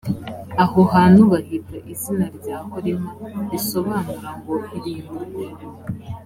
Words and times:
aho 0.63 0.79
hantu 0.93 1.21
bahita 1.31 1.77
izina 1.93 2.25
rya 2.37 2.57
horima, 2.69 3.11
risobanura 3.51 4.29
ngo 4.39 4.55
’irimburwa’. 4.77 5.45